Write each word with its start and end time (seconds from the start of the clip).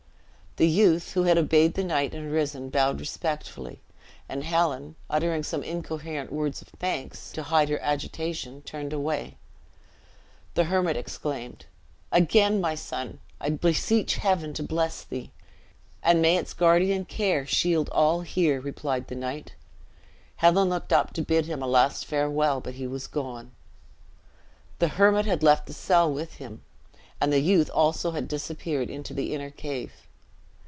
The 0.57 0.67
youth, 0.67 1.13
who 1.13 1.23
had 1.23 1.37
obeyed 1.37 1.75
the 1.75 1.83
knight 1.85 2.13
and 2.13 2.29
risen, 2.29 2.67
bowed 2.69 2.99
respectfully; 2.99 3.79
and 4.27 4.43
Helen, 4.43 4.95
uttering 5.09 5.43
some 5.43 5.63
incoherent 5.63 6.29
words 6.29 6.61
of 6.61 6.67
thanks, 6.77 7.31
to 7.31 7.43
hide 7.43 7.69
her 7.69 7.79
agitation 7.79 8.61
turned 8.61 8.91
away. 8.91 9.37
The 10.55 10.65
hermit 10.65 10.97
exclaimed, 10.97 11.67
"Again, 12.11 12.59
my 12.59 12.75
son, 12.75 13.21
I 13.39 13.51
beseech 13.51 14.15
Heaven 14.17 14.53
to 14.55 14.61
bless 14.61 15.05
thee!" 15.05 15.31
"And 16.03 16.21
may 16.21 16.35
its 16.35 16.53
guardian 16.53 17.05
care 17.05 17.45
shield 17.45 17.87
all 17.93 18.19
here!" 18.19 18.59
replied 18.59 19.07
the 19.07 19.15
knight. 19.15 19.53
Helen 20.35 20.67
looked 20.67 20.91
up 20.91 21.13
to 21.13 21.21
bid 21.21 21.45
him 21.45 21.63
a 21.63 21.67
last 21.67 22.05
farewell 22.05 22.59
but 22.59 22.73
he 22.73 22.87
was 22.87 23.07
gone. 23.07 23.51
The 24.79 24.89
hermit 24.89 25.25
had 25.27 25.43
left 25.43 25.65
the 25.67 25.71
cell 25.71 26.11
with 26.13 26.33
him, 26.35 26.61
and 27.21 27.31
the 27.31 27.39
youth 27.39 27.69
also 27.73 28.11
had 28.11 28.27
disappeared 28.27 28.89
into 28.89 29.13
the 29.13 29.33
inner 29.33 29.49
cave. 29.49 29.93